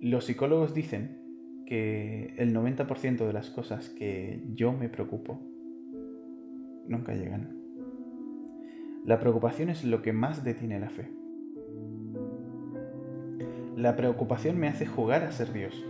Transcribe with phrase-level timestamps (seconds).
[0.00, 5.40] Los psicólogos dicen que el 90% de las cosas que yo me preocupo
[6.86, 7.56] nunca llegan.
[9.04, 11.10] La preocupación es lo que más detiene la fe.
[13.76, 15.84] La preocupación me hace jugar a ser Dios,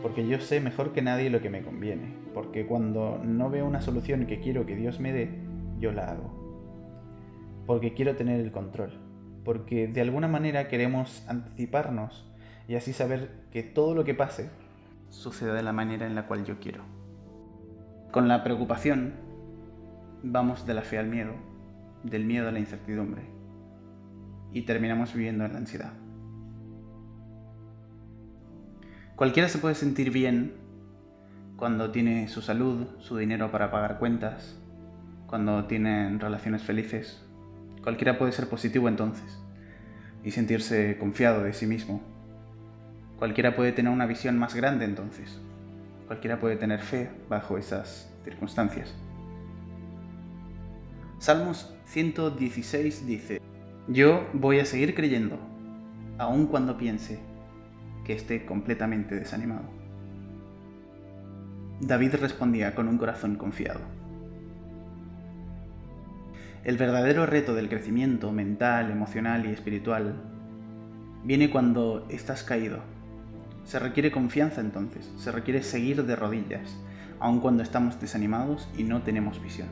[0.00, 3.80] porque yo sé mejor que nadie lo que me conviene, porque cuando no veo una
[3.80, 5.28] solución que quiero que Dios me dé,
[5.80, 8.92] yo la hago, porque quiero tener el control,
[9.44, 12.27] porque de alguna manera queremos anticiparnos
[12.68, 14.50] y así saber que todo lo que pase
[15.08, 16.84] suceda de la manera en la cual yo quiero.
[18.12, 19.14] Con la preocupación
[20.22, 21.32] vamos de la fe al miedo,
[22.04, 23.22] del miedo a la incertidumbre
[24.52, 25.92] y terminamos viviendo en la ansiedad.
[29.16, 30.54] Cualquiera se puede sentir bien
[31.56, 34.60] cuando tiene su salud, su dinero para pagar cuentas,
[35.26, 37.26] cuando tienen relaciones felices.
[37.82, 39.42] Cualquiera puede ser positivo entonces
[40.22, 42.17] y sentirse confiado de sí mismo
[43.18, 45.40] Cualquiera puede tener una visión más grande entonces.
[46.06, 48.94] Cualquiera puede tener fe bajo esas circunstancias.
[51.18, 53.40] Salmos 116 dice,
[53.88, 55.36] Yo voy a seguir creyendo,
[56.16, 57.18] aun cuando piense
[58.04, 59.64] que esté completamente desanimado.
[61.80, 63.80] David respondía con un corazón confiado.
[66.62, 70.22] El verdadero reto del crecimiento mental, emocional y espiritual
[71.24, 72.80] viene cuando estás caído
[73.68, 76.74] se requiere confianza entonces, se requiere seguir de rodillas,
[77.20, 79.68] aun cuando estamos desanimados y no tenemos visión.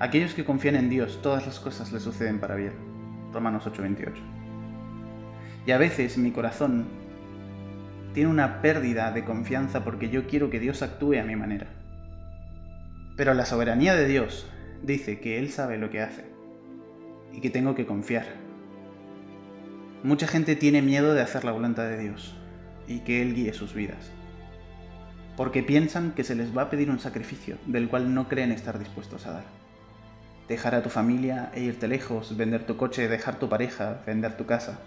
[0.00, 2.72] Aquellos que confían en Dios, todas las cosas les suceden para bien.
[3.32, 4.12] Romanos 8:28.
[5.64, 6.86] Y a veces mi corazón
[8.12, 11.68] tiene una pérdida de confianza porque yo quiero que Dios actúe a mi manera.
[13.16, 14.50] Pero la soberanía de Dios
[14.82, 16.24] dice que Él sabe lo que hace
[17.32, 18.26] y que tengo que confiar
[20.04, 22.34] Mucha gente tiene miedo de hacer la voluntad de Dios
[22.88, 24.10] y que Él guíe sus vidas,
[25.36, 28.80] porque piensan que se les va a pedir un sacrificio del cual no creen estar
[28.80, 29.44] dispuestos a dar.
[30.48, 34.44] Dejar a tu familia e irte lejos, vender tu coche, dejar tu pareja, vender tu
[34.44, 34.80] casa.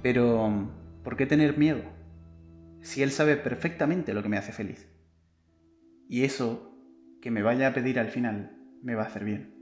[0.00, 0.70] Pero,
[1.02, 1.82] ¿por qué tener miedo?
[2.80, 4.88] Si Él sabe perfectamente lo que me hace feliz.
[6.08, 6.78] Y eso
[7.20, 9.52] que me vaya a pedir al final me va a hacer bien.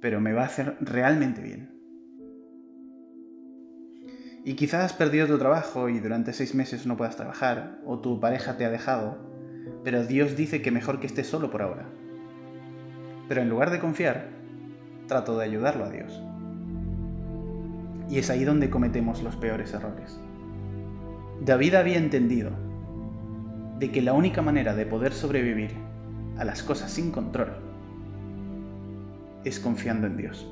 [0.00, 1.75] Pero me va a hacer realmente bien.
[4.46, 8.20] Y quizás has perdido tu trabajo y durante seis meses no puedas trabajar, o tu
[8.20, 9.18] pareja te ha dejado,
[9.82, 11.88] pero Dios dice que mejor que estés solo por ahora.
[13.28, 14.28] Pero en lugar de confiar,
[15.08, 16.22] trato de ayudarlo a Dios.
[18.08, 20.16] Y es ahí donde cometemos los peores errores.
[21.44, 22.52] David había entendido
[23.80, 25.72] de que la única manera de poder sobrevivir
[26.38, 27.50] a las cosas sin control
[29.42, 30.48] es confiando en Dios.